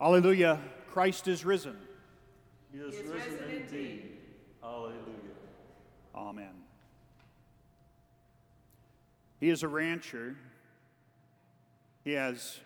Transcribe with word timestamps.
Alleluia, 0.00 0.60
Christ 0.86 1.26
is 1.26 1.44
risen. 1.44 1.76
He 2.72 2.78
is 2.78 2.94
risen 3.04 3.38
indeed. 3.50 4.16
Alleluia. 4.62 4.94
Amen. 6.14 6.54
He 9.40 9.48
is 9.48 9.62
a 9.62 9.68
rancher. 9.68 10.36
He 12.04 12.12
has 12.12 12.60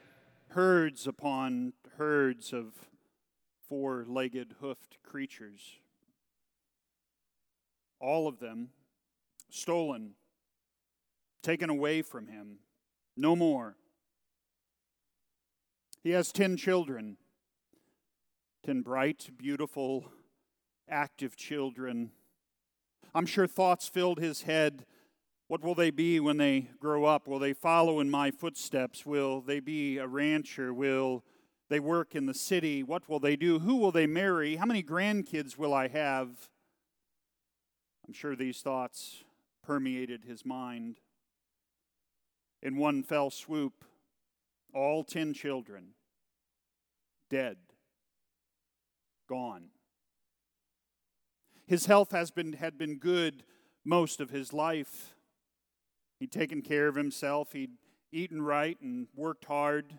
herds 0.48 1.06
upon 1.06 1.72
herds 1.96 2.52
of 2.52 2.74
four 3.66 4.04
legged, 4.06 4.56
hoofed 4.60 4.98
creatures. 5.02 5.78
All 7.98 8.28
of 8.28 8.40
them 8.40 8.70
stolen, 9.48 10.10
taken 11.42 11.70
away 11.70 12.02
from 12.02 12.26
him. 12.26 12.58
No 13.16 13.34
more. 13.36 13.76
He 16.02 16.10
has 16.10 16.32
ten 16.32 16.56
children, 16.56 17.16
ten 18.64 18.82
bright, 18.82 19.30
beautiful, 19.38 20.10
active 20.90 21.36
children. 21.36 22.10
I'm 23.14 23.26
sure 23.26 23.46
thoughts 23.46 23.88
filled 23.88 24.18
his 24.18 24.42
head. 24.42 24.84
What 25.46 25.62
will 25.62 25.76
they 25.76 25.90
be 25.90 26.18
when 26.18 26.38
they 26.38 26.70
grow 26.80 27.04
up? 27.04 27.28
Will 27.28 27.38
they 27.38 27.52
follow 27.52 28.00
in 28.00 28.10
my 28.10 28.32
footsteps? 28.32 29.06
Will 29.06 29.40
they 29.40 29.60
be 29.60 29.98
a 29.98 30.06
rancher? 30.08 30.74
Will 30.74 31.22
they 31.68 31.78
work 31.78 32.16
in 32.16 32.26
the 32.26 32.34
city? 32.34 32.82
What 32.82 33.08
will 33.08 33.20
they 33.20 33.36
do? 33.36 33.60
Who 33.60 33.76
will 33.76 33.92
they 33.92 34.06
marry? 34.06 34.56
How 34.56 34.66
many 34.66 34.82
grandkids 34.82 35.56
will 35.56 35.72
I 35.72 35.86
have? 35.86 36.48
I'm 38.06 38.12
sure 38.12 38.34
these 38.34 38.60
thoughts 38.60 39.22
permeated 39.62 40.24
his 40.24 40.44
mind. 40.44 40.98
In 42.60 42.76
one 42.76 43.04
fell 43.04 43.30
swoop, 43.30 43.84
all 44.72 45.04
ten 45.04 45.32
children 45.32 45.94
dead, 47.32 47.56
gone. 49.26 49.68
His 51.66 51.86
health 51.86 52.12
has 52.12 52.30
been, 52.30 52.52
had 52.52 52.76
been 52.76 52.98
good 52.98 53.44
most 53.86 54.20
of 54.20 54.28
his 54.28 54.52
life. 54.52 55.14
He'd 56.20 56.30
taken 56.30 56.60
care 56.60 56.88
of 56.88 56.94
himself, 56.94 57.52
he'd 57.52 57.78
eaten 58.12 58.42
right 58.42 58.78
and 58.82 59.06
worked 59.16 59.46
hard. 59.46 59.94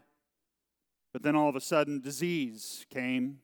But 1.12 1.24
then 1.24 1.36
all 1.36 1.50
of 1.50 1.56
a 1.56 1.62
sudden, 1.62 2.02
disease 2.02 2.86
came. 2.92 3.40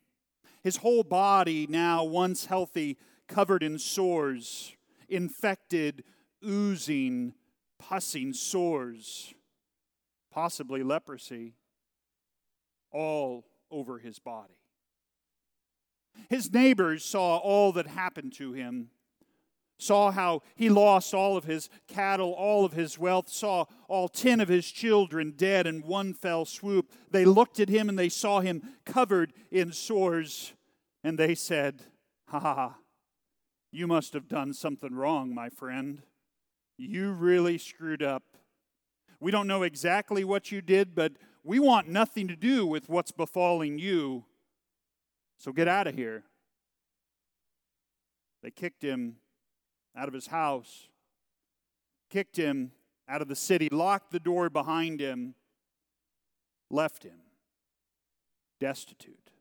His 0.61 0.77
whole 0.77 1.03
body, 1.03 1.66
now 1.67 2.03
once 2.03 2.45
healthy, 2.45 2.97
covered 3.27 3.64
in 3.64 3.80
sores, 3.80 4.75
infected, 5.08 6.03
oozing, 6.45 7.33
pussing 7.80 8.33
sores, 8.33 9.33
possibly 10.31 10.83
leprosy, 10.83 11.55
all 12.91 13.45
over 13.72 13.99
his 13.99 14.19
body. 14.19 14.58
His 16.30 16.52
neighbors 16.52 17.05
saw 17.05 17.38
all 17.38 17.71
that 17.73 17.88
happened 17.88 18.33
to 18.33 18.53
him, 18.53 18.89
saw 19.77 20.11
how 20.11 20.41
he 20.55 20.69
lost 20.69 21.13
all 21.13 21.38
of 21.38 21.45
his 21.45 21.69
cattle, 21.88 22.33
all 22.33 22.66
of 22.66 22.73
his 22.73 22.97
wealth, 22.99 23.30
saw 23.30 23.66
all 23.88 24.09
ten 24.09 24.41
of 24.41 24.49
his 24.49 24.69
children 24.69 25.33
dead 25.36 25.66
in 25.66 25.81
one 25.81 26.13
fell 26.13 26.45
swoop. 26.45 26.91
They 27.11 27.25
looked 27.25 27.59
at 27.59 27.69
him 27.69 27.88
and 27.88 27.97
they 27.97 28.09
saw 28.09 28.41
him 28.41 28.61
covered 28.86 29.33
in 29.52 29.71
sores, 29.71 30.53
and 31.03 31.17
they 31.17 31.36
said, 31.36 31.83
Ha 32.27 32.39
ha, 32.39 32.77
you 33.71 33.88
must 33.88 34.14
have 34.14 34.27
done 34.27 34.53
something 34.53 34.93
wrong, 34.93 35.33
my 35.33 35.49
friend. 35.49 36.02
You 36.77 37.11
really 37.11 37.58
screwed 37.58 38.03
up. 38.03 38.23
We 39.19 39.31
don't 39.31 39.47
know 39.47 39.63
exactly 39.63 40.23
what 40.23 40.51
you 40.51 40.61
did, 40.61 40.95
but 40.95 41.13
we 41.43 41.59
want 41.59 41.87
nothing 41.87 42.27
to 42.27 42.35
do 42.35 42.65
with 42.65 42.89
what's 42.89 43.11
befalling 43.11 43.77
you. 43.77 44.25
So 45.37 45.51
get 45.51 45.67
out 45.67 45.87
of 45.87 45.95
here. 45.95 46.23
They 48.41 48.51
kicked 48.51 48.81
him 48.81 49.17
out 49.95 50.07
of 50.07 50.13
his 50.13 50.27
house, 50.27 50.87
kicked 52.09 52.37
him 52.37 52.71
out 53.08 53.21
of 53.21 53.27
the 53.27 53.35
city, 53.35 53.67
locked 53.69 54.11
the 54.11 54.19
door 54.19 54.49
behind 54.49 55.02
him, 55.02 55.35
left 56.69 57.03
him 57.03 57.19
destitute. 58.59 59.31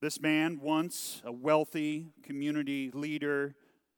This 0.00 0.20
man, 0.20 0.60
once 0.60 1.22
a 1.24 1.32
wealthy 1.32 2.06
community 2.22 2.90
leader, 2.92 3.54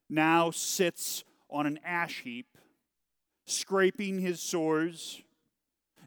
now 0.08 0.50
sits 0.50 1.24
on 1.50 1.66
an 1.66 1.78
ash 1.84 2.22
heap, 2.22 2.56
scraping 3.50 4.20
his 4.20 4.40
sores. 4.40 5.22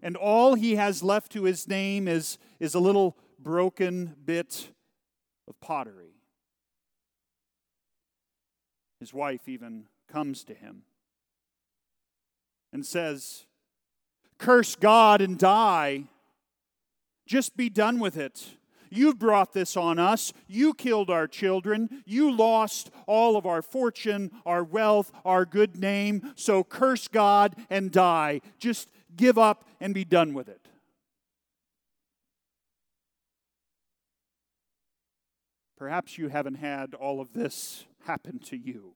And 0.01 0.15
all 0.15 0.55
he 0.55 0.75
has 0.75 1.03
left 1.03 1.31
to 1.33 1.43
his 1.43 1.67
name 1.67 2.07
is, 2.07 2.37
is 2.59 2.73
a 2.73 2.79
little 2.79 3.17
broken 3.39 4.15
bit 4.25 4.71
of 5.47 5.59
pottery. 5.59 6.15
His 8.99 9.13
wife 9.13 9.47
even 9.47 9.85
comes 10.07 10.43
to 10.45 10.53
him 10.53 10.83
and 12.71 12.85
says, 12.85 13.45
Curse 14.37 14.75
God 14.75 15.21
and 15.21 15.37
die. 15.37 16.05
Just 17.25 17.55
be 17.55 17.69
done 17.69 17.99
with 17.99 18.17
it. 18.17 18.57
You've 18.91 19.17
brought 19.17 19.53
this 19.53 19.77
on 19.77 19.97
us. 19.97 20.33
You 20.47 20.73
killed 20.73 21.09
our 21.09 21.27
children. 21.27 22.03
You 22.05 22.29
lost 22.29 22.91
all 23.07 23.37
of 23.37 23.45
our 23.45 23.61
fortune, 23.61 24.31
our 24.45 24.63
wealth, 24.63 25.11
our 25.23 25.45
good 25.45 25.77
name. 25.77 26.33
So 26.35 26.63
curse 26.63 27.07
God 27.07 27.55
and 27.69 27.89
die. 27.89 28.41
Just 28.59 28.89
give 29.15 29.37
up 29.37 29.63
and 29.79 29.93
be 29.93 30.03
done 30.03 30.33
with 30.33 30.49
it. 30.49 30.67
Perhaps 35.77 36.17
you 36.17 36.27
haven't 36.27 36.55
had 36.55 36.93
all 36.93 37.21
of 37.21 37.33
this 37.33 37.85
happen 38.05 38.39
to 38.39 38.57
you. 38.57 38.93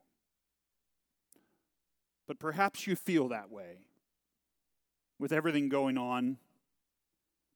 But 2.28 2.38
perhaps 2.38 2.86
you 2.86 2.96
feel 2.96 3.30
that 3.30 3.50
way 3.50 3.80
with 5.20 5.32
everything 5.32 5.70
going 5.70 5.98
on 5.98 6.38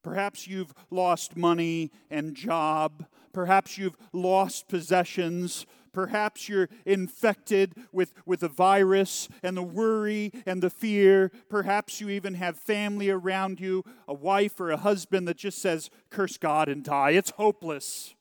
Perhaps 0.04 0.48
you've 0.48 0.74
lost 0.90 1.36
money 1.36 1.92
and 2.10 2.36
job. 2.36 3.06
Perhaps 3.34 3.78
you've 3.78 3.98
lost 4.14 4.68
possessions. 4.68 5.66
Perhaps 5.92 6.48
you're 6.48 6.70
infected 6.86 7.74
with, 7.92 8.14
with 8.26 8.44
a 8.44 8.48
virus 8.48 9.28
and 9.44 9.58
the 9.58 9.64
worry 9.64 10.32
and 10.46 10.62
the 10.62 10.70
fear. 10.70 11.32
Perhaps 11.50 12.00
you 12.00 12.10
even 12.10 12.36
have 12.36 12.58
family 12.58 13.10
around 13.10 13.60
you, 13.60 13.84
a 14.08 14.14
wife 14.14 14.60
or 14.60 14.72
a 14.72 14.78
husband 14.78 15.28
that 15.28 15.38
just 15.38 15.60
says, 15.60 15.90
Curse 16.10 16.38
God 16.38 16.70
and 16.70 16.84
die. 16.84 17.12
It's 17.12 17.32
hopeless. 17.32 18.16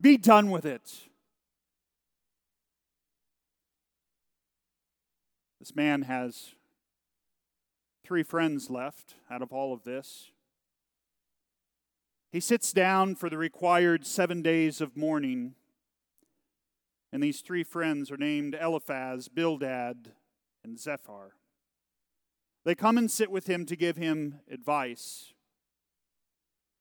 Be 0.00 0.16
done 0.16 0.50
with 0.50 0.64
it. 0.64 1.08
This 5.58 5.74
man 5.74 6.02
has 6.02 6.54
three 8.04 8.22
friends 8.22 8.70
left 8.70 9.16
out 9.30 9.42
of 9.42 9.52
all 9.52 9.72
of 9.72 9.82
this. 9.84 10.30
He 12.30 12.40
sits 12.40 12.72
down 12.72 13.14
for 13.14 13.30
the 13.30 13.38
required 13.38 14.06
seven 14.06 14.42
days 14.42 14.80
of 14.80 14.96
mourning. 14.96 15.54
And 17.10 17.22
these 17.22 17.40
three 17.40 17.64
friends 17.64 18.10
are 18.10 18.18
named 18.18 18.54
Eliphaz, 18.54 19.28
Bildad, 19.28 20.12
and 20.62 20.78
Zophar. 20.78 21.36
They 22.64 22.74
come 22.74 22.98
and 22.98 23.10
sit 23.10 23.30
with 23.30 23.46
him 23.46 23.64
to 23.64 23.76
give 23.76 23.96
him 23.96 24.40
advice. 24.50 25.32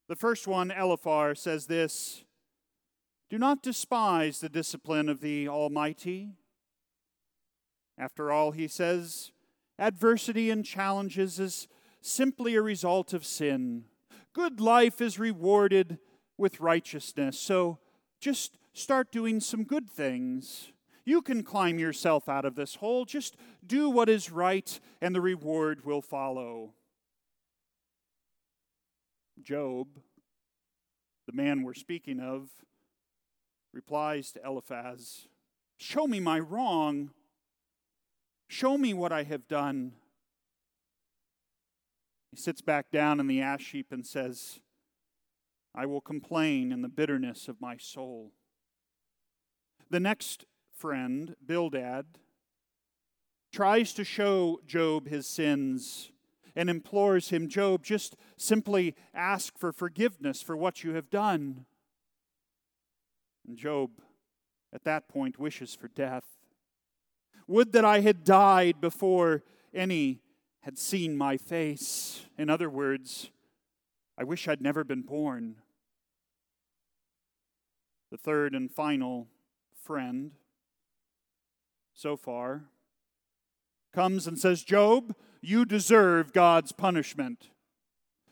The 0.10 0.18
first 0.18 0.48
one, 0.48 0.70
Eliphaz, 0.70 1.40
says 1.40 1.68
this 1.68 2.26
Do 3.30 3.38
not 3.38 3.64
despise 3.64 4.40
the 4.42 4.50
discipline 4.50 5.08
of 5.08 5.22
the 5.22 5.48
Almighty. 5.48 6.32
After 7.98 8.32
all, 8.32 8.52
he 8.52 8.68
says, 8.68 9.32
adversity 9.80 10.52
and 10.52 10.64
challenges 10.66 11.40
is 11.40 11.68
simply 12.02 12.56
a 12.56 12.62
result 12.62 13.14
of 13.14 13.26
sin 13.26 13.86
good 14.38 14.60
life 14.62 15.02
is 15.02 15.18
rewarded 15.18 15.98
with 16.38 16.60
righteousness. 16.60 17.40
So 17.40 17.80
just 18.22 18.60
start 18.72 19.12
doing 19.12 19.40
some 19.40 19.64
good 19.64 19.90
things. 19.90 20.72
You 21.06 21.24
can 21.24 21.42
climb 21.42 21.80
yourself 21.80 22.30
out 22.30 22.46
of 22.46 22.54
this 22.54 22.76
hole. 22.76 23.04
Just 23.04 23.36
do 23.66 23.90
what 23.90 24.10
is 24.10 24.32
right, 24.32 24.80
and 25.02 25.16
the 25.16 25.22
reward 25.22 25.86
will 25.86 26.04
follow. 26.04 26.76
Job, 29.42 29.88
the 31.26 31.34
man 31.34 31.64
we're 31.64 31.74
speaking 31.74 32.20
of, 32.20 32.50
replies 33.74 34.32
to 34.34 34.42
Eliphaz 34.46 35.28
Show 35.80 36.06
me 36.06 36.20
my 36.20 36.40
wrong. 36.40 37.10
Show 38.48 38.78
me 38.78 38.94
what 38.94 39.12
I 39.12 39.24
have 39.24 39.48
done. 39.48 39.94
Sits 42.38 42.62
back 42.62 42.92
down 42.92 43.20
in 43.20 43.26
the 43.26 43.42
ash 43.42 43.72
heap 43.72 43.92
and 43.92 44.06
says, 44.06 44.60
I 45.74 45.88
will 45.88 46.02
complain 46.02 46.72
in 46.72 46.84
the 46.84 46.88
bitterness 46.88 47.48
of 47.48 47.60
my 47.60 47.78
soul. 47.78 48.32
The 49.90 50.00
next 50.00 50.46
friend, 50.72 51.36
Bildad, 51.44 52.06
tries 53.52 53.92
to 53.94 54.04
show 54.04 54.62
Job 54.68 55.08
his 55.08 55.26
sins 55.26 56.12
and 56.56 56.70
implores 56.70 57.30
him, 57.30 57.50
Job, 57.50 57.84
just 57.84 58.16
simply 58.38 58.94
ask 59.16 59.58
for 59.58 59.72
forgiveness 59.72 60.44
for 60.44 60.56
what 60.56 60.84
you 60.84 60.94
have 60.94 61.10
done. 61.10 61.66
And 63.48 63.58
Job, 63.58 63.90
at 64.72 64.84
that 64.84 65.08
point, 65.08 65.40
wishes 65.40 65.74
for 65.74 65.88
death. 65.88 66.26
Would 67.48 67.72
that 67.72 67.86
I 67.86 68.02
had 68.02 68.24
died 68.24 68.80
before 68.80 69.44
any 69.74 70.22
had 70.68 70.78
seen 70.78 71.16
my 71.16 71.38
face. 71.38 72.26
In 72.38 72.50
other 72.50 72.70
words, 72.70 73.32
I 74.18 74.26
wish 74.26 74.50
I'd 74.50 74.60
never 74.60 74.84
been 74.84 75.02
born. 75.02 75.56
The 78.12 78.18
third 78.18 78.54
and 78.54 78.70
final 78.70 79.30
friend 79.82 80.32
Zophar 81.98 82.66
comes 83.94 84.28
and 84.28 84.38
says, 84.38 84.62
Job, 84.62 85.16
you 85.40 85.64
deserve 85.64 86.34
God's 86.34 86.74
punishment. 86.74 87.48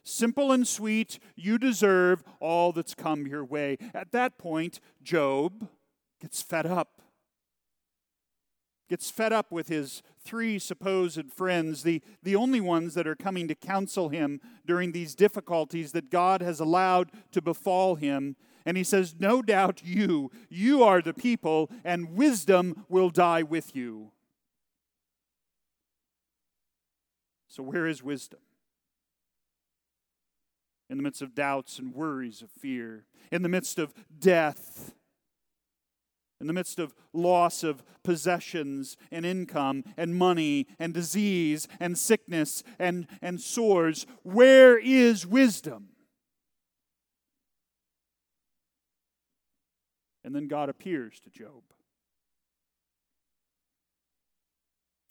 Simple 0.04 0.52
and 0.52 0.68
sweet, 0.68 1.20
you 1.38 1.58
deserve 1.58 2.22
all 2.42 2.74
that's 2.74 2.96
come 2.96 3.26
your 3.26 3.46
way. 3.46 3.78
At 3.94 4.12
that 4.12 4.38
point, 4.38 4.82
Job 5.02 5.70
gets 6.20 6.42
fed 6.42 6.66
up. 6.66 6.95
Gets 8.88 9.10
fed 9.10 9.34
up 9.34 9.52
with 9.52 9.68
his 9.68 10.04
three 10.20 10.60
supposed 10.60 11.32
friends, 11.32 11.84
the, 11.84 12.02
the 12.22 12.36
only 12.36 12.62
ones 12.62 12.94
that 12.94 13.08
are 13.08 13.16
coming 13.16 13.48
to 13.48 13.56
counsel 13.56 14.10
him 14.10 14.40
during 14.66 14.92
these 14.92 15.16
difficulties 15.16 15.92
that 15.94 16.12
God 16.12 16.42
has 16.42 16.60
allowed 16.60 17.12
to 17.32 17.42
befall 17.42 17.96
him. 17.96 18.36
And 18.64 18.78
he 18.78 18.84
says, 18.84 19.16
No 19.20 19.42
doubt 19.42 19.82
you, 19.84 20.32
you 20.50 20.84
are 20.84 21.02
the 21.02 21.14
people, 21.14 21.72
and 21.84 22.16
wisdom 22.16 22.86
will 22.88 23.10
die 23.10 23.44
with 23.44 23.76
you. 23.76 24.12
So, 27.48 27.64
where 27.64 27.88
is 27.88 28.04
wisdom? 28.04 28.42
In 30.90 30.98
the 30.98 31.04
midst 31.04 31.22
of 31.22 31.34
doubts 31.34 31.80
and 31.80 31.94
worries 31.94 32.42
of 32.42 32.52
fear, 32.52 33.06
in 33.32 33.42
the 33.42 33.50
midst 33.50 33.80
of 33.80 33.94
death, 34.20 34.94
in 36.40 36.48
the 36.48 36.54
midst 36.54 36.80
of 36.80 36.94
loss 37.14 37.64
of 37.64 37.84
possessions 38.04 38.98
and 39.12 39.26
income 39.26 39.84
and 39.98 40.16
money 40.16 40.68
and 40.80 40.94
disease 40.94 41.68
and 41.80 41.98
sickness 41.98 42.64
and, 42.78 43.08
and 43.22 43.40
sores, 43.40 44.06
where 44.24 44.78
is 44.78 45.26
wisdom? 45.26 45.90
And 50.24 50.36
then 50.36 50.48
God 50.48 50.70
appears 50.70 51.20
to 51.22 51.30
Job. 51.30 51.62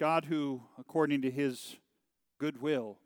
God, 0.00 0.24
who, 0.24 0.62
according 0.76 1.22
to 1.22 1.30
his 1.30 1.76
goodwill. 2.38 2.98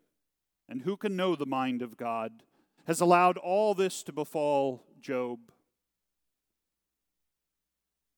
And 0.67 0.81
who 0.81 0.97
can 0.97 1.15
know 1.15 1.35
the 1.35 1.45
mind 1.45 1.81
of 1.81 1.97
God? 1.97 2.43
Has 2.87 2.99
allowed 2.99 3.37
all 3.37 3.73
this 3.73 4.03
to 4.03 4.11
befall 4.11 4.83
Job. 4.99 5.39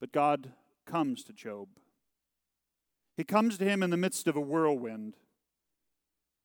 But 0.02 0.12
God 0.12 0.52
comes 0.86 1.24
to 1.26 1.32
Job. 1.32 1.70
He 3.16 3.24
comes 3.24 3.58
to 3.60 3.66
him 3.66 3.84
in 3.84 3.92
the 3.92 3.98
midst 3.98 4.28
of 4.28 4.36
a 4.36 4.42
whirlwind, 4.42 5.16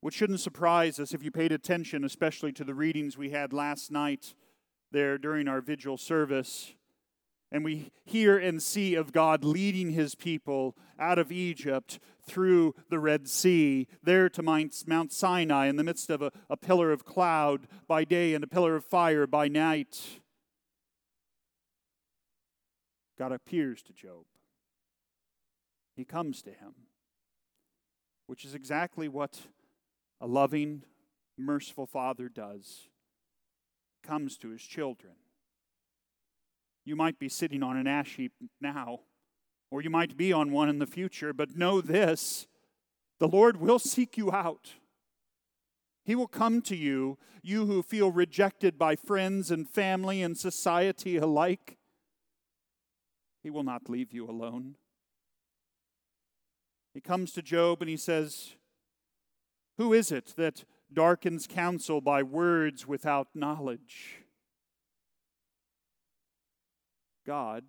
which 0.03 0.15
shouldn't 0.15 0.41
surprise 0.41 1.01
us 1.01 1.15
if 1.15 1.25
you 1.25 1.31
paid 1.31 1.53
attention, 1.53 2.05
especially 2.05 2.53
to 2.53 2.65
the 2.65 2.75
readings 2.75 3.17
we 3.17 3.31
had 3.31 3.55
last 3.55 3.91
night 3.91 4.35
there 4.93 5.17
during 5.17 5.49
our 5.49 5.63
vigil 5.63 5.97
service. 5.97 6.75
And 7.51 7.65
we 7.65 7.93
hear 8.05 8.37
and 8.37 8.63
see 8.63 8.95
of 8.95 9.13
God 9.13 9.43
leading 9.43 9.91
his 9.91 10.15
people 10.15 10.77
out 10.99 11.19
of 11.19 11.33
Egypt 11.33 11.99
through 12.27 12.75
the 12.91 12.99
Red 12.99 13.27
Sea, 13.27 13.87
there 14.03 14.29
to 14.29 14.43
Mount 14.43 15.13
Sinai 15.13 15.67
in 15.67 15.77
the 15.77 15.85
midst 15.85 16.11
of 16.11 16.21
a, 16.21 16.31
a 16.51 16.57
pillar 16.59 16.93
of 16.93 17.07
cloud 17.07 17.69
by 17.89 18.05
day 18.05 18.35
and 18.35 18.45
a 18.45 18.49
pillar 18.49 18.77
of 18.77 18.85
fire 18.85 19.27
by 19.27 19.49
night. 19.49 20.21
God 23.19 23.33
appears 23.33 23.83
to 23.83 23.93
Job. 23.93 24.25
He 25.97 26.05
comes 26.05 26.43
to 26.43 26.51
him, 26.51 26.75
which 28.27 28.45
is 28.45 28.55
exactly 28.55 29.09
what 29.09 29.41
a 30.21 30.27
loving, 30.27 30.83
merciful 31.39 31.87
father 31.87 32.29
does. 32.29 32.89
Comes 34.03 34.37
to 34.39 34.51
his 34.51 34.63
children. 34.63 35.15
You 36.85 36.97
might 36.97 37.19
be 37.19 37.29
sitting 37.29 37.63
on 37.63 37.77
an 37.77 37.87
ash 37.87 38.17
heap 38.17 38.33
now, 38.61 39.01
or 39.71 39.83
you 39.83 39.91
might 39.91 40.17
be 40.17 40.33
on 40.33 40.53
one 40.53 40.69
in 40.69 40.79
the 40.79 40.87
future, 40.87 41.33
but 41.33 41.57
know 41.57 41.81
this 41.81 42.47
the 43.19 43.29
Lord 43.29 43.57
will 43.57 43.79
seek 43.79 44.17
you 44.17 44.31
out. 44.31 44.75
He 46.05 46.15
will 46.15 46.29
come 46.29 46.61
to 46.63 46.77
you, 46.77 47.19
you 47.43 47.67
who 47.67 47.83
feel 47.83 48.13
rejected 48.13 48.79
by 48.79 48.95
friends 48.95 49.51
and 49.51 49.69
family 49.69 50.23
and 50.23 50.37
society 50.37 51.17
alike. 51.17 51.79
He 53.47 53.51
will 53.51 53.63
not 53.63 53.89
leave 53.89 54.13
you 54.13 54.29
alone. 54.29 54.75
He 56.93 57.01
comes 57.01 57.31
to 57.31 57.43
Job 57.43 57.81
and 57.81 57.89
he 57.89 57.97
says, 57.97 58.57
Who 59.79 59.93
is 59.93 60.11
it 60.11 60.35
that 60.37 60.65
darkens 60.93 61.47
counsel 61.47 62.01
by 62.01 62.25
words 62.25 62.89
without 62.89 63.29
knowledge? 63.37 64.25
God, 67.25 67.67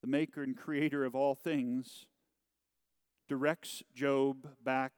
the 0.00 0.06
maker 0.06 0.44
and 0.44 0.56
creator 0.56 1.04
of 1.04 1.16
all 1.16 1.34
things, 1.34 2.06
directs 3.28 3.82
Job 3.92 4.50
back 4.62 4.92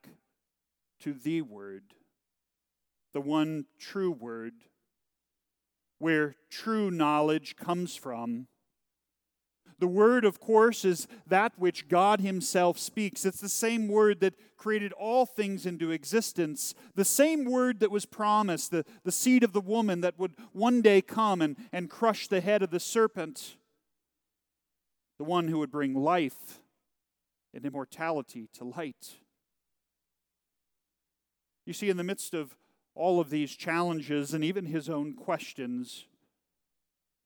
to 1.01 1.15
the 1.15 1.41
Word, 1.41 1.95
the 3.15 3.23
one 3.23 3.65
true 3.79 4.13
Word, 4.13 4.57
where 5.99 6.37
true 6.51 6.91
knowledge 6.91 7.57
comes 7.57 7.97
from. 7.97 8.49
The 9.79 9.87
Word, 9.87 10.25
of 10.25 10.41
course, 10.41 10.85
is 10.85 11.07
that 11.27 11.53
which 11.57 11.89
God 11.89 12.21
Himself 12.21 12.79
speaks. 12.79 13.25
It's 13.25 13.41
the 13.41 13.49
same 13.49 13.89
Word 13.89 14.21
that 14.21 14.35
created 14.57 14.93
all 14.93 15.25
things 15.25 15.67
into 15.67 15.91
existence, 15.91 16.75
the 16.95 17.05
same 17.05 17.45
Word 17.45 17.81
that 17.81 17.91
was 17.91 18.07
promised, 18.07 18.73
the, 18.73 18.85
the 19.05 19.13
seed 19.13 19.45
of 19.45 19.53
the 19.53 19.61
woman 19.61 20.01
that 20.01 20.19
would 20.19 20.35
one 20.53 20.83
day 20.83 21.01
come 21.01 21.41
and, 21.41 21.57
and 21.73 21.89
crush 21.89 22.27
the 22.27 22.41
head 22.41 22.63
of 22.63 22.71
the 22.71 22.81
serpent 22.81 23.57
the 25.19 25.25
one 25.25 25.49
who 25.49 25.59
would 25.59 25.71
bring 25.71 25.95
life 25.95 26.61
and 27.53 27.65
immortality 27.65 28.49
to 28.55 28.65
light. 28.65 29.17
You 31.67 31.73
see, 31.73 31.91
in 31.91 31.97
the 31.97 32.05
midst 32.05 32.35
of 32.35 32.57
all 32.95 33.21
of 33.21 33.31
these 33.31 33.55
challenges 33.55 34.33
and 34.33 34.43
even 34.43 34.67
his 34.67 34.89
own 34.89 35.15
questions, 35.15 36.07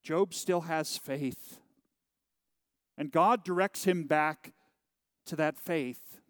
Job 0.03 0.35
still 0.35 0.63
has 0.63 0.97
faith. 0.97 1.59
And 2.97 3.11
God 3.11 3.45
directs 3.45 3.85
him 3.85 4.05
back 4.05 4.53
to 5.27 5.37
that 5.37 5.59
faith. 5.59 6.21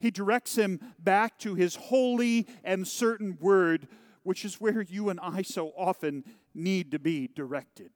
He 0.00 0.10
directs 0.10 0.56
him 0.56 0.80
back 0.98 1.38
to 1.40 1.54
his 1.54 1.76
holy 1.76 2.46
and 2.64 2.86
certain 2.86 3.38
word, 3.40 3.88
which 4.22 4.44
is 4.44 4.60
where 4.60 4.82
you 4.82 5.08
and 5.08 5.20
I 5.20 5.42
so 5.42 5.72
often 5.76 6.24
need 6.54 6.90
to 6.92 6.98
be 6.98 7.28
directed 7.28 7.90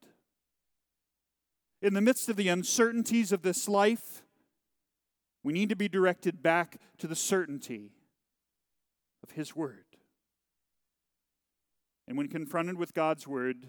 in 1.82 1.94
the 1.94 2.00
midst 2.00 2.28
of 2.28 2.36
the 2.36 2.48
uncertainties 2.48 3.32
of 3.32 3.42
this 3.42 3.68
life, 3.68 4.22
we 5.42 5.52
need 5.52 5.68
to 5.68 5.76
be 5.76 5.88
directed 5.88 6.42
back 6.42 6.80
to 6.98 7.06
the 7.06 7.14
certainty 7.14 7.92
of 9.22 9.32
His 9.32 9.54
Word. 9.54 9.84
And 12.08 12.16
when 12.16 12.28
confronted 12.28 12.78
with 12.78 12.94
God's 12.94 13.26
Word, 13.26 13.68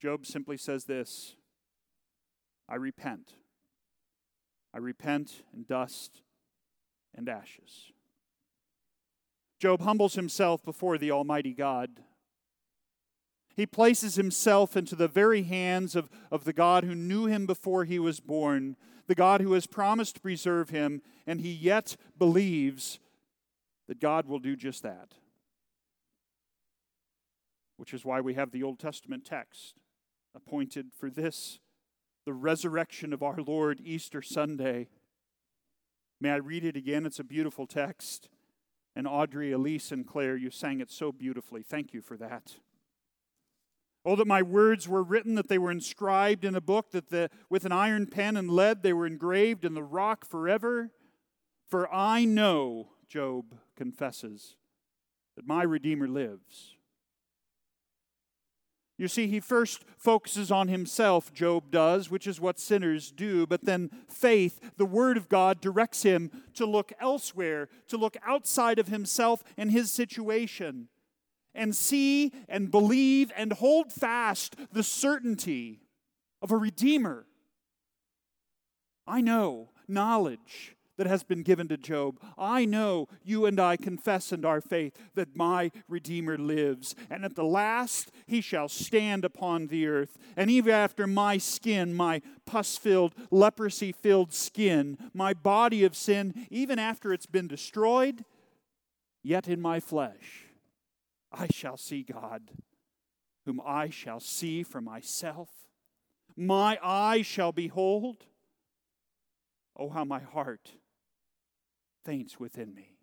Job 0.00 0.26
simply 0.26 0.56
says 0.56 0.84
this 0.84 1.34
I 2.68 2.76
repent. 2.76 3.34
I 4.74 4.78
repent 4.78 5.42
in 5.54 5.64
dust 5.64 6.22
and 7.14 7.28
ashes. 7.28 7.92
Job 9.60 9.82
humbles 9.82 10.14
himself 10.14 10.64
before 10.64 10.98
the 10.98 11.10
Almighty 11.10 11.52
God. 11.52 12.00
He 13.54 13.66
places 13.66 14.16
himself 14.16 14.76
into 14.76 14.96
the 14.96 15.08
very 15.08 15.42
hands 15.42 15.94
of, 15.94 16.08
of 16.30 16.44
the 16.44 16.52
God 16.52 16.84
who 16.84 16.94
knew 16.94 17.26
him 17.26 17.46
before 17.46 17.84
he 17.84 17.98
was 17.98 18.18
born, 18.18 18.76
the 19.06 19.14
God 19.14 19.40
who 19.40 19.52
has 19.52 19.66
promised 19.66 20.16
to 20.16 20.20
preserve 20.20 20.70
him, 20.70 21.02
and 21.26 21.40
he 21.40 21.52
yet 21.52 21.96
believes 22.18 22.98
that 23.88 24.00
God 24.00 24.26
will 24.26 24.38
do 24.38 24.56
just 24.56 24.82
that. 24.82 25.14
Which 27.76 27.92
is 27.92 28.04
why 28.04 28.20
we 28.20 28.34
have 28.34 28.52
the 28.52 28.62
Old 28.62 28.78
Testament 28.78 29.24
text 29.24 29.74
appointed 30.34 30.88
for 30.98 31.10
this, 31.10 31.58
the 32.24 32.32
resurrection 32.32 33.12
of 33.12 33.22
our 33.22 33.38
Lord 33.38 33.80
Easter 33.84 34.22
Sunday. 34.22 34.88
May 36.20 36.30
I 36.30 36.36
read 36.36 36.64
it 36.64 36.76
again? 36.76 37.04
It's 37.04 37.18
a 37.18 37.24
beautiful 37.24 37.66
text. 37.66 38.28
And 38.94 39.06
Audrey, 39.06 39.52
Elise, 39.52 39.90
and 39.90 40.06
Claire, 40.06 40.36
you 40.36 40.50
sang 40.50 40.80
it 40.80 40.90
so 40.90 41.10
beautifully. 41.12 41.62
Thank 41.62 41.94
you 41.94 42.00
for 42.00 42.16
that. 42.18 42.56
Oh, 44.04 44.16
that 44.16 44.26
my 44.26 44.42
words 44.42 44.88
were 44.88 45.02
written, 45.02 45.36
that 45.36 45.48
they 45.48 45.58
were 45.58 45.70
inscribed 45.70 46.44
in 46.44 46.54
a 46.54 46.60
book, 46.60 46.90
that 46.90 47.10
the, 47.10 47.30
with 47.48 47.64
an 47.64 47.72
iron 47.72 48.06
pen 48.06 48.36
and 48.36 48.50
lead 48.50 48.82
they 48.82 48.92
were 48.92 49.06
engraved 49.06 49.64
in 49.64 49.74
the 49.74 49.82
rock 49.82 50.24
forever. 50.26 50.90
For 51.68 51.92
I 51.92 52.24
know, 52.24 52.88
Job 53.08 53.56
confesses, 53.76 54.56
that 55.36 55.46
my 55.46 55.62
Redeemer 55.62 56.08
lives. 56.08 56.76
You 59.02 59.08
see, 59.08 59.26
he 59.26 59.40
first 59.40 59.84
focuses 59.98 60.52
on 60.52 60.68
himself, 60.68 61.34
Job 61.34 61.72
does, 61.72 62.08
which 62.08 62.28
is 62.28 62.40
what 62.40 62.60
sinners 62.60 63.10
do, 63.10 63.48
but 63.48 63.64
then 63.64 63.90
faith, 64.08 64.60
the 64.76 64.86
Word 64.86 65.16
of 65.16 65.28
God, 65.28 65.60
directs 65.60 66.04
him 66.04 66.30
to 66.54 66.64
look 66.64 66.92
elsewhere, 67.00 67.68
to 67.88 67.96
look 67.96 68.16
outside 68.24 68.78
of 68.78 68.86
himself 68.86 69.42
and 69.56 69.72
his 69.72 69.90
situation, 69.90 70.86
and 71.52 71.74
see 71.74 72.30
and 72.48 72.70
believe 72.70 73.32
and 73.36 73.54
hold 73.54 73.92
fast 73.92 74.54
the 74.70 74.84
certainty 74.84 75.80
of 76.40 76.52
a 76.52 76.56
Redeemer. 76.56 77.26
I 79.04 79.20
know 79.20 79.70
knowledge 79.88 80.76
that 81.02 81.08
has 81.08 81.24
been 81.24 81.42
given 81.42 81.66
to 81.66 81.76
Job. 81.76 82.20
I 82.38 82.64
know 82.64 83.08
you 83.24 83.44
and 83.44 83.58
I 83.58 83.76
confess 83.76 84.30
in 84.30 84.44
our 84.44 84.60
faith 84.60 84.96
that 85.16 85.34
my 85.34 85.72
Redeemer 85.88 86.38
lives, 86.38 86.94
and 87.10 87.24
at 87.24 87.34
the 87.34 87.42
last 87.42 88.12
he 88.24 88.40
shall 88.40 88.68
stand 88.68 89.24
upon 89.24 89.66
the 89.66 89.88
earth. 89.88 90.16
And 90.36 90.48
even 90.48 90.72
after 90.72 91.08
my 91.08 91.38
skin, 91.38 91.92
my 91.92 92.22
pus 92.46 92.78
filled, 92.78 93.16
leprosy 93.32 93.90
filled 93.90 94.32
skin, 94.32 94.96
my 95.12 95.34
body 95.34 95.82
of 95.82 95.96
sin, 95.96 96.46
even 96.50 96.78
after 96.78 97.12
it's 97.12 97.26
been 97.26 97.48
destroyed, 97.48 98.24
yet 99.24 99.48
in 99.48 99.60
my 99.60 99.80
flesh, 99.80 100.44
I 101.32 101.48
shall 101.52 101.76
see 101.76 102.04
God, 102.04 102.42
whom 103.44 103.60
I 103.66 103.90
shall 103.90 104.20
see 104.20 104.62
for 104.62 104.80
myself. 104.80 105.48
My 106.36 106.78
eyes 106.80 107.26
shall 107.26 107.50
behold. 107.50 108.18
Oh, 109.76 109.88
how 109.88 110.04
my 110.04 110.20
heart 110.20 110.70
faints 112.04 112.38
within 112.38 112.74
me. 112.74 112.96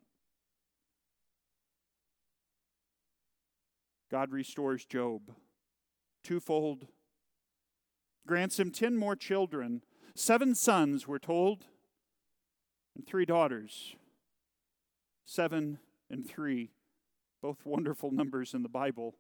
God 4.12 4.32
restores 4.32 4.86
Job 4.86 5.22
twofold, 6.24 6.88
grants 8.28 8.60
him 8.60 8.72
ten 8.72 8.98
more 8.98 9.16
children. 9.16 9.82
Seven 10.16 10.54
sons, 10.54 11.08
we're 11.08 11.20
told, 11.20 11.66
and 12.96 13.06
three 13.06 13.26
daughters. 13.26 13.96
Seven 15.26 15.80
and 16.10 16.28
three, 16.28 16.72
both 17.42 17.66
wonderful 17.66 18.12
numbers 18.12 18.54
in 18.54 18.64
the 18.64 18.70
Bible. 18.70 19.16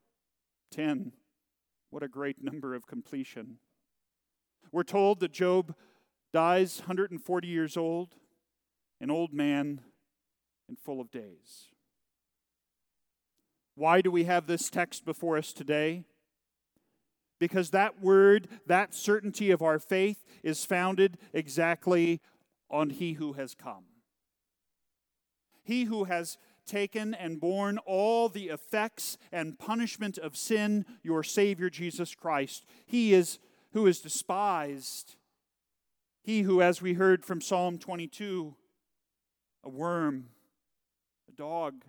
Ten, 0.71 1.13
what 1.89 2.03
a 2.03 2.07
great 2.07 2.43
number 2.43 2.75
of 2.75 2.87
completion. 2.87 3.57
We're 4.71 4.83
told 4.83 5.19
that 5.19 5.31
Job 5.31 5.75
dies 6.33 6.79
140 6.79 7.47
years 7.47 7.77
old 7.77 8.15
an 9.01 9.09
old 9.09 9.33
man 9.33 9.81
and 10.67 10.77
full 10.77 11.01
of 11.01 11.11
days. 11.11 11.67
Why 13.75 14.01
do 14.01 14.11
we 14.11 14.25
have 14.25 14.47
this 14.47 14.69
text 14.69 15.05
before 15.05 15.37
us 15.37 15.53
today? 15.53 16.03
Because 17.39 17.69
that 17.69 18.01
word, 18.01 18.49
that 18.67 18.93
certainty 18.93 19.51
of 19.51 19.61
our 19.61 19.79
faith, 19.79 20.25
is 20.43 20.65
founded 20.65 21.17
exactly 21.33 22.19
on 22.69 22.89
He 22.89 23.13
who 23.13 23.33
has 23.33 23.55
come. 23.55 23.85
He 25.63 25.85
who 25.85 26.05
has 26.05 26.37
taken 26.65 27.13
and 27.13 27.39
borne 27.39 27.77
all 27.79 28.29
the 28.29 28.49
effects 28.49 29.17
and 29.31 29.57
punishment 29.57 30.17
of 30.17 30.35
sin, 30.35 30.85
your 31.01 31.23
Savior 31.23 31.69
Jesus 31.69 32.13
Christ. 32.13 32.65
He 32.85 33.13
is 33.13 33.39
who 33.73 33.87
is 33.87 34.01
despised. 34.01 35.15
He 36.21 36.41
who, 36.41 36.61
as 36.61 36.81
we 36.81 36.93
heard 36.93 37.23
from 37.23 37.41
Psalm 37.41 37.77
22, 37.77 38.55
a 39.63 39.69
worm, 39.69 40.29
a 41.27 41.31
dog. 41.31 41.83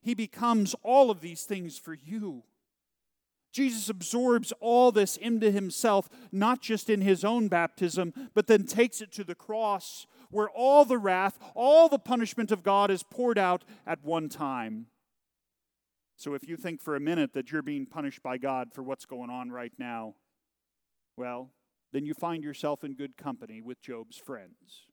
He 0.00 0.14
becomes 0.14 0.74
all 0.82 1.10
of 1.10 1.20
these 1.20 1.44
things 1.44 1.78
for 1.78 1.94
you. 1.94 2.42
Jesus 3.52 3.90
absorbs 3.90 4.52
all 4.60 4.90
this 4.90 5.16
into 5.16 5.50
himself, 5.50 6.08
not 6.32 6.62
just 6.62 6.88
in 6.88 7.02
his 7.02 7.22
own 7.22 7.48
baptism, 7.48 8.12
but 8.34 8.46
then 8.46 8.64
takes 8.64 9.00
it 9.00 9.12
to 9.12 9.24
the 9.24 9.34
cross, 9.34 10.06
where 10.30 10.48
all 10.48 10.84
the 10.84 10.98
wrath, 10.98 11.38
all 11.54 11.88
the 11.88 11.98
punishment 11.98 12.50
of 12.50 12.62
God 12.62 12.90
is 12.90 13.02
poured 13.02 13.38
out 13.38 13.64
at 13.86 14.02
one 14.02 14.30
time. 14.30 14.86
So 16.16 16.34
if 16.34 16.48
you 16.48 16.56
think 16.56 16.80
for 16.80 16.96
a 16.96 17.00
minute 17.00 17.34
that 17.34 17.52
you're 17.52 17.62
being 17.62 17.84
punished 17.84 18.22
by 18.22 18.38
God 18.38 18.72
for 18.72 18.82
what's 18.82 19.04
going 19.04 19.28
on 19.28 19.50
right 19.50 19.72
now, 19.78 20.14
well, 21.16 21.50
then 21.92 22.06
you 22.06 22.14
find 22.14 22.42
yourself 22.42 22.84
in 22.84 22.94
good 22.94 23.18
company 23.18 23.60
with 23.60 23.82
Job's 23.82 24.16
friends. 24.16 24.86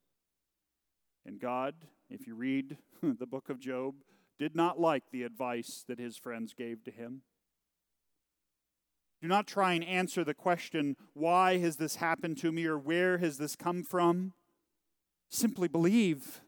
And 1.26 1.40
God, 1.40 1.76
if 2.10 2.28
you 2.28 2.36
read 2.36 2.78
the 3.02 3.28
book 3.28 3.50
of 3.50 3.60
Job, 3.60 3.96
did 4.38 4.56
not 4.56 4.80
like 4.80 5.04
the 5.12 5.24
advice 5.24 5.84
that 5.88 6.00
his 6.00 6.18
friends 6.18 6.54
gave 6.54 6.84
to 6.86 6.92
him. 6.92 7.22
Do 9.22 9.28
not 9.28 9.48
try 9.48 9.74
and 9.74 9.84
answer 9.84 10.24
the 10.24 10.34
question, 10.34 10.96
why 11.14 11.58
has 11.58 11.76
this 11.76 11.98
happened 11.98 12.38
to 12.38 12.52
me 12.52 12.66
or 12.66 12.78
where 12.78 13.18
has 13.18 13.38
this 13.38 13.56
come 13.58 13.84
from? 13.84 14.34
Simply 15.30 15.68
believe, 15.68 16.40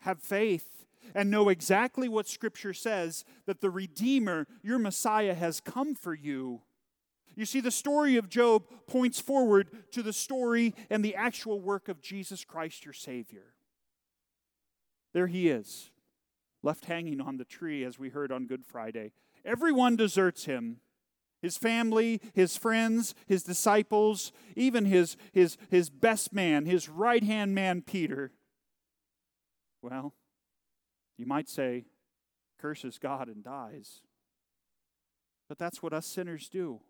have 0.00 0.20
faith, 0.20 0.84
and 1.14 1.30
know 1.30 1.48
exactly 1.48 2.08
what 2.08 2.28
Scripture 2.28 2.74
says 2.74 3.24
that 3.46 3.60
the 3.60 3.70
Redeemer, 3.70 4.46
your 4.62 4.78
Messiah, 4.78 5.34
has 5.34 5.60
come 5.60 5.94
for 5.94 6.14
you. 6.14 6.62
You 7.36 7.46
see, 7.46 7.60
the 7.60 7.70
story 7.70 8.16
of 8.16 8.28
Job 8.28 8.64
points 8.86 9.20
forward 9.20 9.70
to 9.92 10.02
the 10.02 10.12
story 10.12 10.74
and 10.90 11.04
the 11.04 11.14
actual 11.14 11.60
work 11.60 11.88
of 11.88 12.02
Jesus 12.02 12.44
Christ, 12.44 12.84
your 12.84 12.92
Savior. 12.92 13.51
There 15.12 15.26
he 15.26 15.48
is, 15.48 15.90
left 16.62 16.86
hanging 16.86 17.20
on 17.20 17.36
the 17.36 17.44
tree, 17.44 17.84
as 17.84 17.98
we 17.98 18.08
heard 18.08 18.32
on 18.32 18.46
Good 18.46 18.64
Friday. 18.64 19.12
Everyone 19.44 19.96
deserts 19.96 20.44
him 20.44 20.80
his 21.42 21.58
family, 21.58 22.20
his 22.34 22.56
friends, 22.56 23.16
his 23.26 23.42
disciples, 23.42 24.32
even 24.54 24.84
his, 24.84 25.16
his, 25.32 25.58
his 25.68 25.90
best 25.90 26.32
man, 26.32 26.64
his 26.64 26.88
right 26.88 27.24
hand 27.24 27.52
man, 27.52 27.82
Peter. 27.82 28.30
Well, 29.82 30.14
you 31.18 31.26
might 31.26 31.48
say, 31.48 31.86
curses 32.58 32.96
God 32.98 33.26
and 33.26 33.42
dies. 33.42 34.02
But 35.48 35.58
that's 35.58 35.82
what 35.82 35.92
us 35.92 36.06
sinners 36.06 36.48
do. 36.48 36.80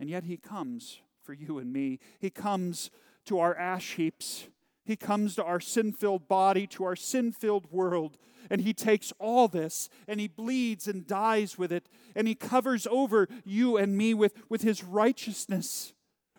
And 0.00 0.08
yet 0.08 0.24
he 0.24 0.38
comes 0.38 1.00
for 1.22 1.34
you 1.34 1.58
and 1.58 1.70
me. 1.70 1.98
He 2.18 2.30
comes 2.30 2.90
to 3.26 3.38
our 3.38 3.54
ash 3.56 3.96
heaps 3.96 4.48
he 4.88 4.96
comes 4.96 5.34
to 5.34 5.44
our 5.44 5.60
sin 5.60 5.92
filled 5.92 6.28
body, 6.28 6.66
to 6.68 6.84
our 6.84 6.96
sin 6.96 7.30
filled 7.30 7.70
world, 7.70 8.16
and 8.48 8.62
He 8.62 8.72
takes 8.72 9.12
all 9.18 9.46
this 9.46 9.90
and 10.08 10.18
He 10.18 10.28
bleeds 10.28 10.88
and 10.88 11.06
dies 11.06 11.58
with 11.58 11.70
it, 11.70 11.90
and 12.16 12.26
He 12.26 12.34
covers 12.34 12.86
over 12.90 13.28
you 13.44 13.76
and 13.76 13.98
me 13.98 14.14
with, 14.14 14.32
with 14.48 14.62
His 14.62 14.82
righteousness. 14.82 15.92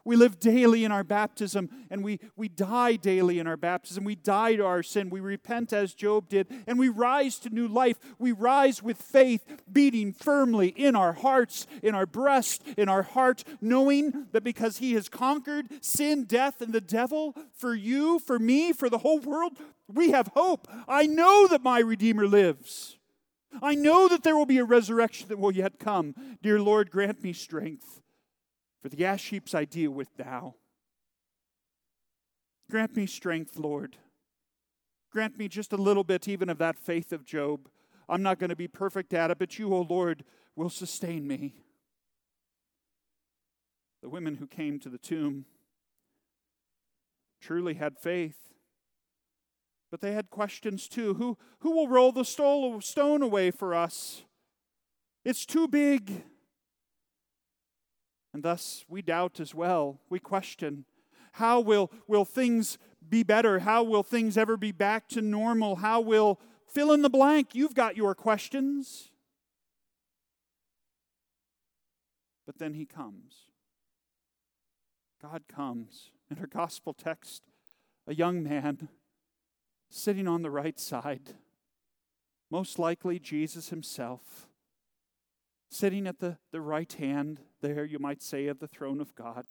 We 0.06 0.16
live 0.16 0.40
daily 0.40 0.86
in 0.86 0.92
our 0.92 1.04
baptism 1.04 1.70
and 1.90 2.04
we, 2.04 2.20
we 2.36 2.48
die 2.48 2.96
daily 2.96 3.40
in 3.40 3.48
our 3.48 3.58
baptism. 3.58 4.04
We 4.04 4.16
die 4.16 4.56
to 4.56 4.66
our 4.66 4.84
sin. 4.84 5.10
We 5.10 5.20
repent 5.20 5.74
as 5.74 5.94
Job 5.94 6.30
did 6.30 6.48
and 6.68 6.80
we 6.80 6.90
rise 6.90 7.40
to 7.40 7.50
new 7.50 7.68
life. 7.68 7.98
We 8.18 8.32
rise 8.32 8.82
with 8.82 9.02
faith 9.02 9.46
beating 9.72 10.14
firmly 10.14 10.70
in 10.70 10.96
our 10.96 11.14
hearts, 11.14 11.68
in 11.84 11.96
our 11.96 12.06
breast, 12.06 12.64
in 12.78 12.90
our 12.90 13.04
heart, 13.04 13.44
knowing 13.62 14.28
that 14.32 14.44
because 14.44 14.78
He 14.78 14.94
has 14.94 15.10
conquered 15.10 15.68
sin, 15.84 16.26
death, 16.26 16.62
and 16.62 16.74
the 16.74 16.82
devil 16.82 17.36
for 17.54 17.74
you, 17.74 18.20
for 18.20 18.40
me, 18.40 18.74
for 18.74 18.90
the 18.90 19.00
whole 19.00 19.20
world, 19.20 19.58
we 19.88 20.12
have 20.12 20.28
hope. 20.28 20.68
I 20.88 21.08
know 21.08 21.48
that 21.48 21.64
my 21.64 21.80
Redeemer 21.80 22.28
lives. 22.28 22.98
I 23.62 23.76
know 23.76 24.08
that 24.08 24.24
there 24.24 24.36
will 24.36 24.46
be 24.46 24.60
a 24.60 24.64
resurrection 24.64 25.28
that 25.30 25.40
will 25.40 25.52
yet 25.52 25.80
come. 25.80 26.14
Dear 26.42 26.62
Lord, 26.62 26.92
grant 26.92 27.24
me 27.24 27.34
strength 27.34 28.02
for 28.82 28.90
the 28.90 29.06
ash 29.06 29.30
heaps 29.30 29.54
I 29.54 29.66
deal 29.66 29.92
with 29.92 30.10
now. 30.18 30.56
Grant 32.70 32.96
me 32.96 33.06
strength, 33.06 33.58
Lord. 33.58 33.98
Grant 35.12 35.38
me 35.38 35.48
just 35.48 35.74
a 35.74 35.78
little 35.78 36.04
bit, 36.04 36.28
even 36.28 36.50
of 36.50 36.60
that 36.60 36.78
faith 36.78 37.12
of 37.12 37.26
Job. 37.26 37.68
I'm 38.08 38.22
not 38.22 38.40
going 38.40 38.52
to 38.52 38.56
be 38.56 38.68
perfect 38.68 39.14
at 39.14 39.32
it, 39.32 39.40
but 39.40 39.58
you, 39.58 39.74
O 39.74 39.78
oh 39.78 39.88
Lord, 39.90 40.24
will 40.56 40.70
sustain 40.70 41.28
me. 41.28 41.56
The 44.02 44.10
women 44.10 44.36
who 44.36 44.48
came 44.48 44.80
to 44.80 44.90
the 44.90 44.98
tomb 44.98 45.46
truly 47.42 47.74
had 47.74 47.98
faith, 47.98 48.54
but 49.92 50.02
they 50.02 50.14
had 50.14 50.30
questions 50.30 50.88
too. 50.88 51.16
Who, 51.16 51.38
who 51.60 51.72
will 51.72 51.88
roll 51.88 52.12
the 52.12 52.24
stone 52.24 53.22
away 53.22 53.52
for 53.52 53.74
us? 53.74 54.24
It's 55.26 55.46
too 55.46 55.68
big. 55.68 56.24
And 58.40 58.44
thus 58.46 58.86
we 58.88 59.02
doubt 59.02 59.42
as 59.42 59.54
well. 59.54 60.00
We 60.10 60.18
question 60.18 60.86
how 61.34 61.60
will, 61.60 61.92
will 62.08 62.24
things 62.24 62.78
be 63.10 63.22
better? 63.22 63.60
How 63.60 63.84
will 63.84 64.02
things 64.02 64.38
ever 64.38 64.56
be 64.56 64.72
back 64.72 65.10
to 65.10 65.22
normal? 65.22 65.76
How 65.76 66.00
will 66.00 66.40
fill 66.66 66.94
in 66.94 67.02
the 67.02 67.10
blank? 67.10 67.54
You've 67.54 67.74
got 67.74 67.98
your 67.98 68.16
questions. 68.16 69.12
But 72.46 72.60
then 72.60 72.76
he 72.76 72.86
comes. 72.86 73.50
God 75.22 75.44
comes. 75.54 76.12
In 76.32 76.40
our 76.40 76.48
gospel 76.48 76.94
text, 76.94 77.44
a 78.08 78.16
young 78.16 78.42
man 78.42 78.88
sitting 79.90 80.30
on 80.30 80.44
the 80.44 80.52
right 80.52 80.80
side, 80.80 81.36
Most 82.50 82.80
likely, 82.80 83.20
Jesus 83.20 83.68
himself, 83.68 84.48
sitting 85.70 86.08
at 86.08 86.20
the, 86.20 86.38
the 86.54 86.62
right 86.62 86.94
hand 86.94 87.42
there, 87.62 87.86
you 87.86 88.00
might 88.00 88.22
say, 88.22 88.48
of 88.48 88.60
the 88.60 88.68
throne 88.68 89.02
of 89.02 89.16
God. 89.16 89.46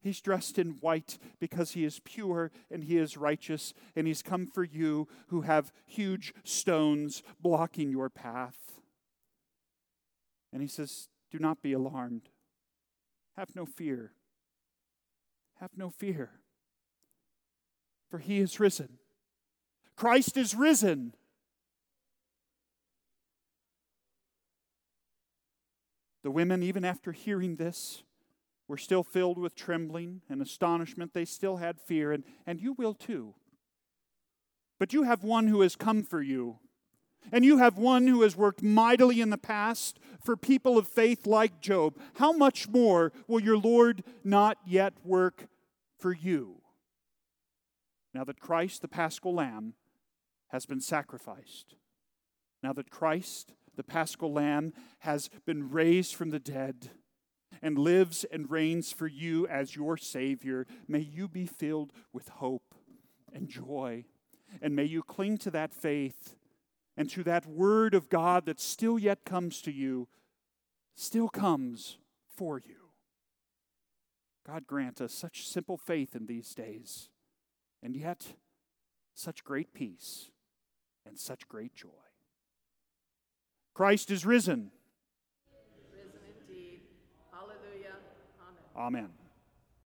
He's 0.00 0.20
dressed 0.20 0.58
in 0.58 0.78
white 0.80 1.18
because 1.40 1.72
he 1.72 1.84
is 1.84 2.00
pure 2.04 2.52
and 2.70 2.84
he 2.84 2.98
is 2.98 3.16
righteous, 3.16 3.74
and 3.96 4.06
he's 4.06 4.22
come 4.22 4.46
for 4.46 4.62
you 4.62 5.08
who 5.28 5.42
have 5.42 5.72
huge 5.86 6.32
stones 6.44 7.22
blocking 7.40 7.90
your 7.90 8.08
path. 8.08 8.80
And 10.52 10.62
he 10.62 10.68
says, 10.68 11.08
Do 11.30 11.38
not 11.38 11.62
be 11.62 11.72
alarmed. 11.72 12.28
Have 13.36 13.54
no 13.54 13.66
fear. 13.66 14.12
Have 15.60 15.76
no 15.76 15.90
fear. 15.90 16.30
For 18.08 18.18
he 18.18 18.38
is 18.38 18.60
risen. 18.60 18.98
Christ 19.96 20.36
is 20.36 20.54
risen. 20.54 21.14
The 26.22 26.30
women, 26.30 26.62
even 26.62 26.84
after 26.84 27.12
hearing 27.12 27.56
this, 27.56 28.02
were 28.66 28.76
still 28.76 29.02
filled 29.02 29.38
with 29.38 29.54
trembling 29.54 30.22
and 30.28 30.42
astonishment. 30.42 31.14
They 31.14 31.24
still 31.24 31.56
had 31.56 31.80
fear, 31.80 32.12
and, 32.12 32.24
and 32.46 32.60
you 32.60 32.74
will 32.74 32.94
too. 32.94 33.34
But 34.78 34.92
you 34.92 35.04
have 35.04 35.24
one 35.24 35.48
who 35.48 35.62
has 35.62 35.76
come 35.76 36.02
for 36.02 36.22
you. 36.22 36.58
And 37.32 37.44
you 37.44 37.58
have 37.58 37.76
one 37.76 38.06
who 38.06 38.22
has 38.22 38.36
worked 38.36 38.62
mightily 38.62 39.20
in 39.20 39.30
the 39.30 39.38
past 39.38 39.98
for 40.24 40.36
people 40.36 40.78
of 40.78 40.88
faith 40.88 41.26
like 41.26 41.60
Job. 41.60 41.94
How 42.14 42.32
much 42.32 42.68
more 42.68 43.12
will 43.26 43.40
your 43.40 43.58
Lord 43.58 44.02
not 44.24 44.56
yet 44.66 44.94
work 45.04 45.46
for 45.98 46.12
you? 46.12 46.62
Now 48.14 48.24
that 48.24 48.40
Christ, 48.40 48.82
the 48.82 48.88
paschal 48.88 49.34
lamb, 49.34 49.74
has 50.48 50.64
been 50.64 50.80
sacrificed. 50.80 51.74
Now 52.62 52.72
that 52.72 52.90
Christ, 52.90 53.52
the 53.78 53.84
paschal 53.84 54.32
lamb, 54.32 54.74
has 54.98 55.30
been 55.46 55.70
raised 55.70 56.14
from 56.14 56.30
the 56.30 56.40
dead 56.40 56.90
and 57.62 57.78
lives 57.78 58.24
and 58.24 58.50
reigns 58.50 58.92
for 58.92 59.06
you 59.06 59.46
as 59.46 59.76
your 59.76 59.96
Savior, 59.96 60.66
may 60.86 60.98
you 60.98 61.28
be 61.28 61.46
filled 61.46 61.92
with 62.12 62.28
hope 62.28 62.74
and 63.32 63.48
joy. 63.48 64.04
And 64.60 64.74
may 64.74 64.84
you 64.84 65.02
cling 65.02 65.38
to 65.38 65.50
that 65.52 65.72
faith 65.72 66.34
and 66.96 67.08
to 67.10 67.22
that 67.22 67.46
word 67.46 67.94
of 67.94 68.08
God 68.08 68.46
that 68.46 68.60
still 68.60 68.98
yet 68.98 69.24
comes 69.24 69.62
to 69.62 69.72
you, 69.72 70.08
still 70.96 71.28
comes 71.28 71.98
for 72.36 72.58
you. 72.58 72.90
God 74.44 74.66
grant 74.66 75.00
us 75.00 75.14
such 75.14 75.46
simple 75.46 75.76
faith 75.76 76.16
in 76.16 76.26
these 76.26 76.52
days, 76.54 77.10
and 77.80 77.94
yet 77.94 78.34
such 79.14 79.44
great 79.44 79.72
peace 79.72 80.30
and 81.06 81.18
such 81.18 81.46
great 81.46 81.74
joy. 81.74 82.07
Christ 83.78 84.10
is 84.10 84.26
risen. 84.26 84.72
Risen 85.94 86.10
indeed. 86.48 86.80
Hallelujah. 87.30 87.94
Amen. 88.76 89.10